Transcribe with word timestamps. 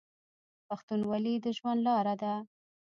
پښتونولي 0.67 1.35
د 1.43 1.45
ژوند 1.57 1.79
لاره 1.87 2.15
ده. 2.21 2.33